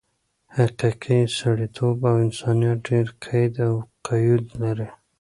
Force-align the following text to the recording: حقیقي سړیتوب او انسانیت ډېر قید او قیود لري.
حقیقي 0.55 1.19
سړیتوب 1.39 1.97
او 2.09 2.15
انسانیت 2.25 2.77
ډېر 2.89 3.07
قید 3.23 3.53
او 3.67 3.73
قیود 4.07 4.45
لري. 4.61 4.89